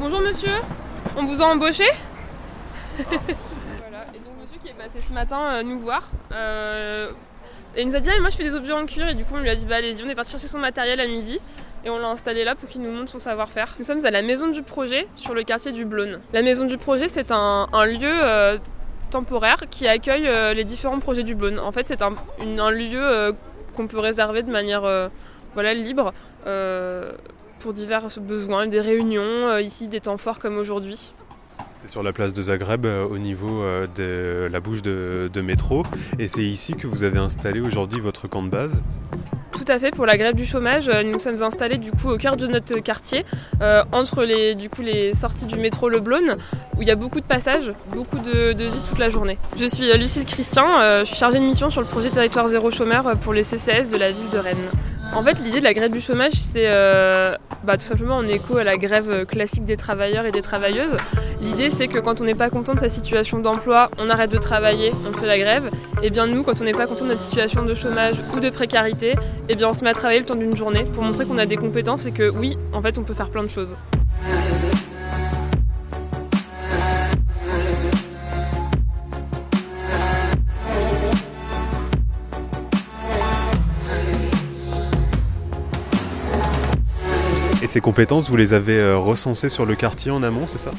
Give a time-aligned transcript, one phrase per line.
[0.00, 0.50] Bonjour monsieur,
[1.16, 1.84] on vous a embauché
[2.98, 6.08] Voilà, et donc monsieur qui est passé ce matin euh, nous voir.
[6.32, 7.10] euh,
[7.76, 9.24] et il nous a dit ah, moi je fais des objets en cuir et du
[9.24, 11.38] coup on lui a dit bah allez-y on est parti chercher son matériel à midi
[11.84, 13.74] et on l'a installé là pour qu'il nous montre son savoir-faire.
[13.78, 16.20] Nous sommes à la maison du projet sur le quartier du Blône.
[16.32, 18.58] La maison du projet c'est un, un lieu euh,
[19.10, 21.58] temporaire qui accueille euh, les différents projets du Blône.
[21.60, 23.32] En fait c'est un, une- un lieu euh,
[23.76, 25.08] qu'on peut réserver de manière euh,
[25.54, 26.12] voilà, libre
[26.46, 27.12] euh,
[27.60, 31.12] pour divers besoins, des réunions, euh, ici des temps forts comme aujourd'hui.
[31.76, 35.40] C'est sur la place de Zagreb, euh, au niveau euh, de la bouche de, de
[35.40, 35.82] métro.
[36.18, 38.82] Et c'est ici que vous avez installé aujourd'hui votre camp de base?
[39.52, 42.36] Tout à fait, pour la grève du chômage, nous sommes installés du coup au cœur
[42.36, 43.26] de notre quartier,
[43.60, 46.38] euh, entre les, du coup, les sorties du métro Le Blône,
[46.76, 49.38] où il y a beaucoup de passages, beaucoup de, de vie toute la journée.
[49.56, 52.70] Je suis Lucille Christian, euh, je suis chargée de mission sur le projet Territoire Zéro
[52.70, 54.56] Chômeur pour les CCS de la ville de Rennes.
[55.14, 58.56] En fait, l'idée de la grève du chômage, c'est euh, bah, tout simplement en écho
[58.56, 60.96] à la grève classique des travailleurs et des travailleuses.
[61.40, 64.38] L'idée, c'est que quand on n'est pas content de sa situation d'emploi, on arrête de
[64.38, 65.70] travailler, on fait la grève.
[66.02, 68.50] Et bien nous, quand on n'est pas content de notre situation de chômage ou de
[68.50, 69.14] précarité,
[69.48, 71.56] eh on se met à travailler le temps d'une journée pour montrer qu'on a des
[71.56, 73.76] compétences et que oui, en fait, on peut faire plein de choses.
[87.70, 90.72] Ces compétences, vous les avez euh, recensées sur le quartier en amont, c'est ça?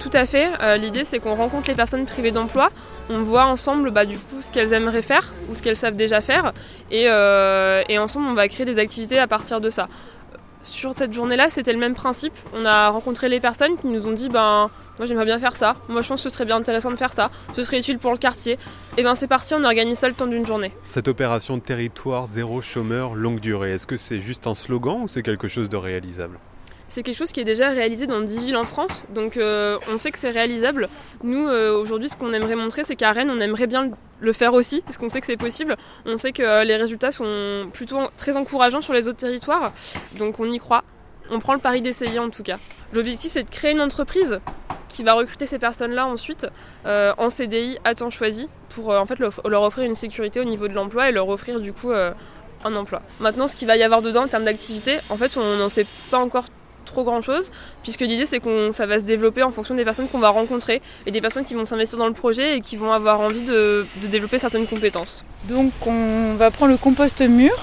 [0.00, 0.50] Tout à fait.
[0.62, 2.70] Euh, L'idée, c'est qu'on rencontre les personnes privées d'emploi.
[3.10, 6.20] On voit ensemble, bah, du coup, ce qu'elles aimeraient faire ou ce qu'elles savent déjà
[6.20, 6.52] faire.
[6.90, 9.88] Et, euh, et ensemble, on va créer des activités à partir de ça.
[10.62, 12.32] Sur cette journée-là, c'était le même principe.
[12.54, 15.74] On a rencontré les personnes qui nous ont dit, ben, moi j'aimerais bien faire ça.
[15.88, 17.30] Moi je pense que ce serait bien intéressant de faire ça.
[17.56, 18.58] Ce serait utile pour le quartier.
[18.96, 20.70] Et ben c'est parti, on organise ça le temps d'une journée.
[20.88, 25.22] Cette opération territoire zéro chômeur longue durée, est-ce que c'est juste un slogan ou c'est
[25.22, 26.38] quelque chose de réalisable?
[26.88, 29.96] C'est quelque chose qui est déjà réalisé dans 10 villes en France, donc euh, on
[29.96, 30.90] sait que c'est réalisable.
[31.24, 33.90] Nous, euh, aujourd'hui, ce qu'on aimerait montrer, c'est qu'à Rennes, on aimerait bien
[34.22, 35.76] le faire aussi, parce qu'on sait que c'est possible.
[36.06, 39.72] On sait que euh, les résultats sont plutôt très encourageants sur les autres territoires,
[40.16, 40.84] donc on y croit.
[41.30, 42.58] On prend le pari d'essayer en tout cas.
[42.92, 44.40] L'objectif, c'est de créer une entreprise
[44.88, 46.46] qui va recruter ces personnes-là ensuite
[46.86, 50.44] euh, en CDI à temps choisi pour euh, en fait leur offrir une sécurité au
[50.44, 53.02] niveau de l'emploi et leur offrir du coup un emploi.
[53.20, 55.86] Maintenant, ce qu'il va y avoir dedans en termes d'activité, en fait, on n'en sait
[56.10, 56.44] pas encore
[56.92, 57.50] trop grand chose,
[57.82, 60.82] puisque l'idée c'est qu'on ça va se développer en fonction des personnes qu'on va rencontrer
[61.06, 63.86] et des personnes qui vont s'investir dans le projet et qui vont avoir envie de,
[64.02, 65.24] de développer certaines compétences.
[65.48, 67.56] Donc on va prendre le compost mûr.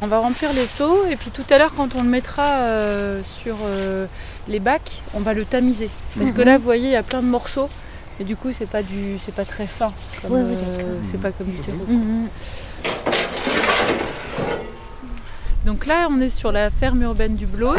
[0.00, 3.20] On va remplir les seaux et puis tout à l'heure quand on le mettra euh,
[3.22, 4.06] sur euh,
[4.46, 5.90] les bacs, on va le tamiser.
[6.16, 7.68] Parce que là vous voyez il y a plein de morceaux
[8.20, 9.92] et du coup c'est pas du c'est pas très fin.
[10.22, 11.84] comme, euh, c'est pas comme du terreau.
[11.86, 12.28] Mhm.
[15.66, 17.76] Donc là, on est sur la ferme urbaine du Blône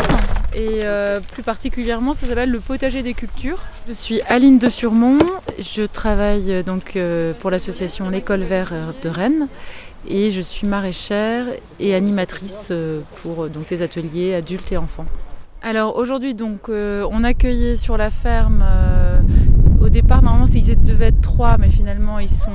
[0.54, 3.64] et euh, plus particulièrement, ça s'appelle le potager des cultures.
[3.88, 5.18] Je suis Aline de Surmont,
[5.58, 7.00] je travaille euh, donc
[7.40, 9.48] pour l'association L'école vert de Rennes
[10.08, 11.46] et je suis maraîchère
[11.80, 12.72] et animatrice
[13.24, 15.06] pour donc les ateliers adultes et enfants.
[15.62, 19.20] Alors aujourd'hui, donc euh, on accueillait sur la ferme euh,
[19.90, 22.52] au départ normalement ils devaient être trois, mais finalement ils sont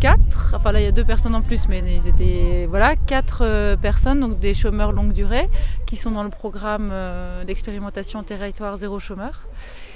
[0.00, 0.52] quatre.
[0.54, 3.76] Enfin là il y a deux personnes en plus, mais ils étaient voilà quatre euh,
[3.76, 5.48] personnes, donc des chômeurs longue durée,
[5.86, 9.46] qui sont dans le programme euh, d'expérimentation territoire zéro chômeur.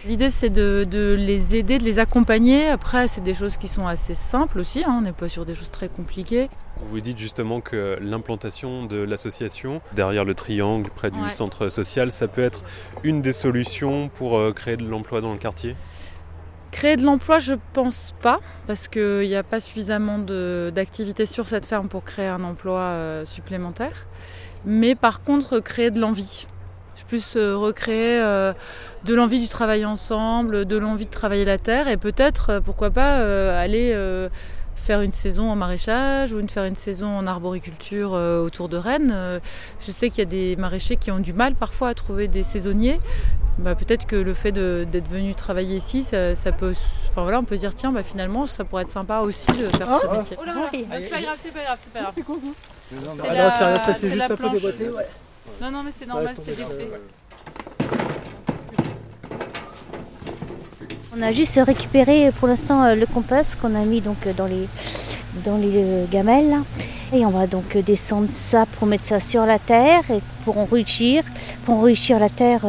[0.06, 2.69] L'idée c'est de, de les aider, de les accompagner.
[2.69, 4.84] Après c'est des choses qui sont assez simples aussi.
[4.84, 6.48] hein, on n'est pas sur des choses très compliquées.
[6.91, 11.30] Vous dites justement que l'implantation de l'association derrière le triangle près du Ouais.
[11.30, 12.62] centre social, ça peut être
[13.03, 15.74] une des solutions pour euh, créer de l'emploi dans le quartier?
[16.76, 21.64] Créer de l'emploi, je pense pas, parce qu'il n'y a pas suffisamment d'activités sur cette
[21.64, 24.06] ferme pour créer un emploi euh, supplémentaire.
[24.66, 26.47] Mais par contre, créer de l'envie.
[26.94, 28.53] Je plus euh, recréer euh,
[29.06, 33.56] de l'envie du travail ensemble, de l'envie de travailler la terre, et peut-être, pourquoi pas,
[33.59, 33.97] aller
[34.86, 38.77] faire une saison en maraîchage ou une, faire une saison en arboriculture euh, autour de
[38.77, 39.10] Rennes.
[39.12, 39.41] Euh,
[39.80, 42.44] je sais qu'il y a des maraîchers qui ont du mal parfois à trouver des
[42.44, 43.00] saisonniers.
[43.59, 46.72] Bah, peut-être que le fait d'être venu travailler ici, ça, ça peut.
[47.10, 49.68] Enfin voilà, on peut se dire tiens, bah, finalement, ça pourrait être sympa aussi de
[49.77, 50.36] faire ce métier.
[50.41, 50.86] Oui.
[51.00, 52.15] c'est pas grave, c'est pas grave, c'est pas grave.
[53.28, 54.53] Ah la- non, c'est rien, ça c'est c'est juste la un peu planche.
[54.53, 54.88] déboîté.
[54.91, 55.06] Ouais.
[55.60, 56.88] Non, non, mais c'est normal, c'est défait.
[61.18, 64.45] On a juste récupéré pour l'instant euh, le compost qu'on a mis donc euh, dans
[64.45, 64.68] les,
[65.45, 66.57] dans les euh, gamelles.
[67.15, 71.22] Et on va donc descendre ça pour mettre ça sur la terre et pour enrichir,
[71.65, 72.66] pour enrichir la terre.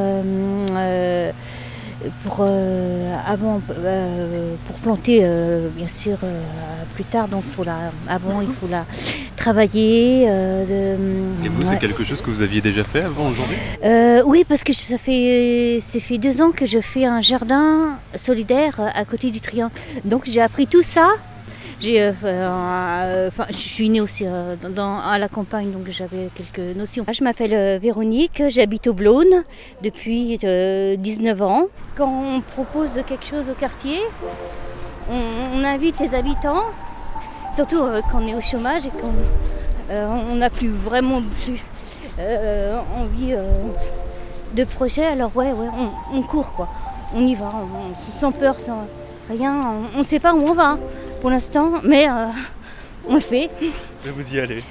[2.23, 6.17] Pour euh, avant euh, pour planter euh, bien sûr
[6.95, 8.85] plus tard donc pour la avant il faut la
[9.35, 10.95] travailler de-
[11.45, 11.67] Et vous, ouais.
[11.69, 13.55] c'est quelque chose que vous aviez déjà fait avant aujourd'hui?
[14.25, 18.79] Oui, parce que ça fait, ça fait deux ans que je fais un jardin solidaire
[18.93, 19.71] à côté du triangle.
[20.05, 21.07] Donc j'ai appris tout ça.
[21.85, 24.55] Euh, euh, enfin, je suis née aussi euh,
[25.05, 27.05] à la campagne, donc j'avais quelques notions.
[27.11, 29.43] Je m'appelle euh, Véronique, j'habite au Blône
[29.83, 31.67] depuis euh, 19 ans.
[31.95, 33.97] Quand on propose quelque chose au quartier,
[35.09, 36.63] on, invite les habitants,
[37.55, 39.13] surtout euh, quand on est au chômage et qu'on
[39.89, 41.63] euh, on n'a plus vraiment plus
[42.19, 43.43] euh, envie euh,
[44.53, 45.05] de projet.
[45.05, 45.67] Alors ouais, ouais,
[46.13, 46.67] on, court quoi.
[47.15, 47.53] On y va,
[47.95, 48.87] sans peur, sans
[49.29, 49.75] rien.
[49.95, 50.77] On ne sait pas où on va
[51.21, 52.27] pour l'instant, mais euh,
[53.07, 53.49] on le fait.
[54.05, 54.63] Et vous y allez.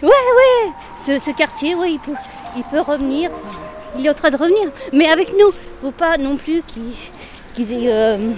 [0.99, 2.19] Ce, ce quartier, oui, il peut,
[2.57, 3.31] il peut revenir.
[3.99, 5.51] Il est en train de revenir, mais avec nous.
[5.83, 6.93] Faut pas non plus qu'il
[7.55, 8.33] qu'il ait, euh,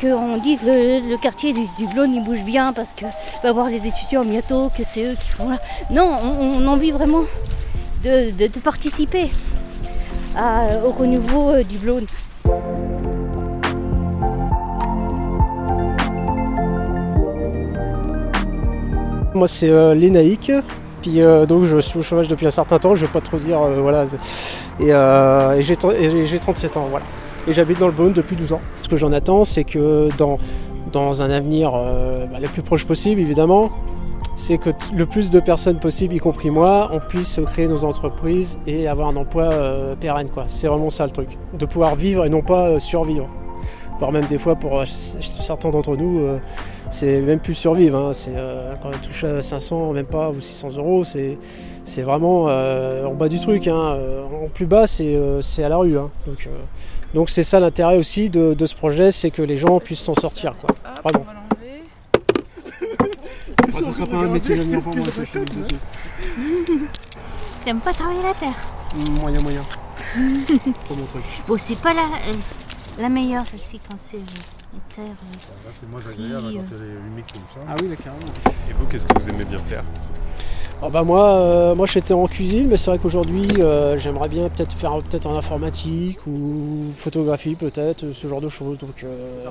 [0.00, 3.04] qu'on dit que le, le quartier du, du Blône il bouge bien parce que
[3.42, 5.58] va voir les étudiants bientôt, que c'est eux qui font là.
[5.90, 7.24] Non, on, on a envie vraiment
[8.02, 9.30] de, de- de participer
[10.36, 12.06] à- au renouveau euh, du Blône.
[19.36, 20.50] Moi c'est euh, Lénaïque,
[21.02, 23.36] puis euh, donc je suis au chômage depuis un certain temps, je vais pas trop
[23.36, 24.04] dire, euh, voilà.
[24.80, 27.04] Et, euh, et j'ai tr- et j'ai 37 ans, voilà.
[27.46, 28.60] Et j'habite dans le Beaune depuis 12 ans.
[28.82, 30.38] Ce que j'en attends, c'est que dans,
[30.90, 33.70] dans un avenir bah, le plus proche possible, évidemment,
[34.36, 38.58] c'est que le plus de personnes possible, y compris moi, on puisse créer nos entreprises
[38.66, 39.50] et avoir un emploi
[40.00, 40.28] pérenne.
[40.48, 41.38] C'est vraiment ça le truc.
[41.56, 43.28] De pouvoir vivre et non pas survivre.
[43.98, 46.38] Voire même des fois, pour euh, certains d'entre nous, euh,
[46.90, 47.96] c'est même plus survivre.
[47.98, 48.12] hein.
[48.12, 51.38] C'est euh, quand on touche à 500, même pas, ou 600 euros, c'est
[51.84, 53.66] c'est vraiment euh, en bas du truc.
[53.68, 53.96] Hein.
[54.44, 55.96] En plus bas, c'est euh, c'est à la rue.
[55.98, 56.10] hein.
[56.26, 56.50] Donc euh,
[57.14, 60.14] donc c'est ça l'intérêt aussi de, de ce projet, c'est que les gens puissent s'en
[60.14, 60.54] sortir.
[60.60, 60.70] Quoi.
[60.70, 61.20] Hop, Pardon.
[61.22, 61.82] on va l'enlever.
[63.84, 65.06] ça sera pas un métier d'avenir pour moi.
[67.64, 68.54] T'aimes pas travailler la terre?
[69.20, 69.62] Moyen, moyen.
[70.14, 71.22] Pas mon truc.
[71.48, 72.02] Bon, c'est pas la,
[72.98, 75.04] la meilleure, je sais, quand c'est euh, une terre.
[75.04, 77.66] euh, Là, c'est moins agréable Qui, quand elle est humide comme ça.
[77.68, 78.32] Ah oui, là, carrément.
[78.70, 79.82] Et vous, qu'est-ce que vous aimez bien faire?
[80.82, 84.46] Ah bah moi, euh, moi j'étais en cuisine, mais c'est vrai qu'aujourd'hui euh, j'aimerais bien
[84.50, 88.76] peut-être faire peut-être en informatique ou photographie peut-être, euh, ce genre de choses.
[88.76, 89.48] Donc, euh,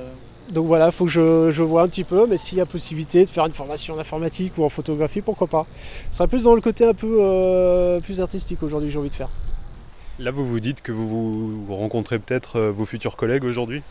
[0.50, 2.66] donc voilà, il faut que je, je vois un petit peu, mais s'il y a
[2.66, 5.66] possibilité de faire une formation en informatique ou en photographie, pourquoi pas?
[6.12, 9.14] Ce serait plus dans le côté un peu euh, plus artistique aujourd'hui, j'ai envie de
[9.16, 9.28] faire.
[10.18, 13.82] Là, vous vous dites que vous, vous rencontrez peut-être euh, vos futurs collègues aujourd'hui?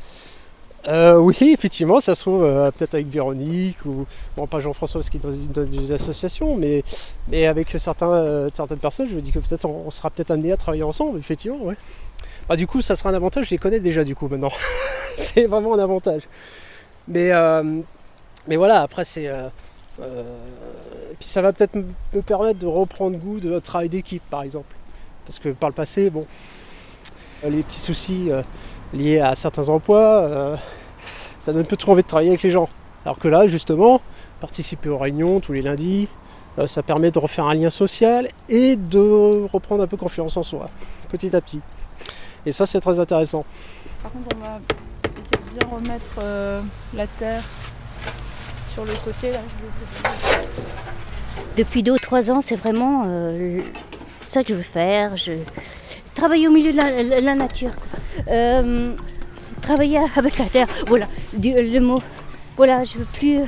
[0.88, 4.06] Euh, oui, effectivement, ça se trouve euh, peut-être avec Véronique ou
[4.38, 6.84] bon pas Jean-François parce qu'il est dans une, dans association, mais,
[7.30, 10.58] mais avec euh, certaines personnes, je me dis que peut-être on, sera peut-être amené à
[10.58, 11.76] travailler ensemble, effectivement, ouais.
[12.48, 14.52] Bah, du coup, ça sera un avantage, je les connais déjà du coup maintenant.
[15.16, 16.24] c'est vraiment un avantage.
[17.08, 17.32] Mais,
[18.48, 19.32] mais voilà, après c'est.
[19.98, 24.76] puis ça va peut-être me me permettre de reprendre goût de travail d'équipe par exemple.
[25.26, 26.26] Parce que par le passé, bon,
[27.44, 28.42] les petits soucis euh,
[28.94, 30.56] liés à certains emplois, euh,
[30.98, 32.70] ça donne peu trop envie de travailler avec les gens.
[33.04, 34.02] Alors que là, justement,
[34.40, 36.08] participer aux réunions tous les lundis,
[36.58, 40.44] euh, ça permet de refaire un lien social et de reprendre un peu confiance en
[40.44, 40.70] soi,
[41.10, 41.60] petit à petit.
[42.46, 43.44] Et ça, c'est très intéressant.
[44.02, 44.60] Par contre, on va
[45.20, 46.62] essayer de bien remettre euh,
[46.94, 47.44] la terre
[48.74, 49.32] sur le côté.
[49.32, 49.40] Là.
[51.58, 53.62] Depuis deux ou trois ans, c'est vraiment euh,
[54.26, 55.16] ça que je veux faire.
[55.18, 55.32] Je
[56.14, 56.78] travailler au milieu de
[57.22, 57.72] la, nature.
[58.30, 58.94] Euh,
[59.62, 60.68] travailler avec la terre.
[60.88, 61.08] Voilà,
[61.42, 62.02] le mot.
[62.58, 63.40] Voilà, je veux plus.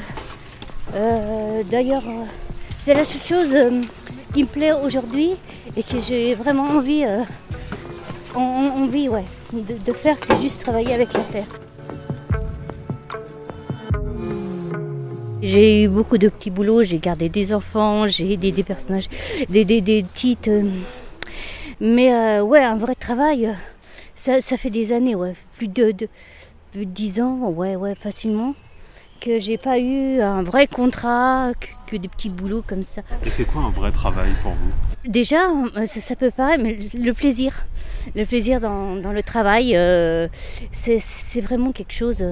[0.95, 2.23] euh, D'ailleurs, euh,
[2.83, 3.55] c'est la seule chose
[4.33, 5.31] qui me plaît aujourd'hui
[5.75, 7.05] et que j'ai vraiment envie,
[8.35, 11.45] en- en- envie, ouais, de faire, c'est juste travailler avec la terre.
[15.41, 19.07] J'ai eu beaucoup de petits boulots, j'ai gardé des enfants, j'ai aidé des personnages,
[19.49, 20.47] des, des, des petites.
[20.47, 20.63] euh,
[21.79, 23.53] mais euh, ouais, un vrai travail,
[24.15, 26.07] ça, ça fait des années, ouais, plus de, de,
[26.71, 28.55] plus de 10 ans, ouais, ouais, facilement,
[29.21, 33.03] que j'ai pas eu un vrai contrat, que, que des petits boulots comme ça.
[33.23, 34.71] Et c'est quoi un vrai travail pour vous?
[35.09, 37.63] Déjà, euh, ça, ça peut paraître, mais le plaisir,
[38.15, 40.27] le plaisir dans, dans le travail, euh,
[40.71, 42.25] c'est- vraiment quelque chose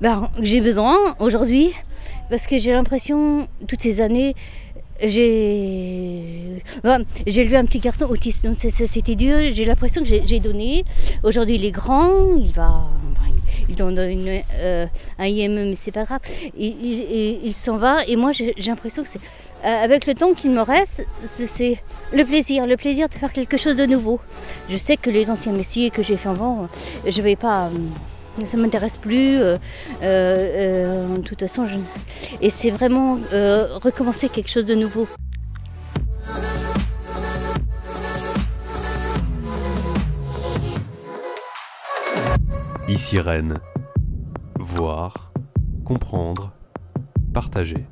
[0.00, 1.72] ben, que j'ai besoin aujourd'hui,
[2.32, 4.34] parce que j'ai l'impression, toutes ces années,
[5.02, 9.36] j'ai enfin, j'ai élevé un petit garçon autiste, donc c'était dur.
[9.52, 10.82] J'ai l'impression que j'ai donné.
[11.24, 12.86] Aujourd'hui, il est grand, il va.
[13.68, 14.86] il donne euh,
[15.18, 16.20] un IME, mais c'est pas grave.
[16.56, 19.20] Il, s'en va, et moi, j'ai l'impression que c'est.
[19.66, 21.82] euh, avec le temps qu'il me reste, c'est-
[22.14, 24.20] le plaisir, le plaisir de faire quelque chose de nouveau.
[24.70, 26.66] Je sais que les anciens métiers que j'ai fait avant,
[27.06, 27.66] je vais pas.
[27.66, 27.78] euh,
[28.44, 29.40] ça m'intéresse plus.
[29.40, 29.56] euh,
[30.02, 31.76] euh, euh, de toute façon, je...
[32.40, 33.18] et c'est vraiment
[33.82, 35.06] recommencer quelque chose de nouveau.
[42.88, 43.60] Ici Rennes.
[44.58, 45.32] Voir,
[45.84, 46.52] comprendre,
[47.32, 47.86] partager.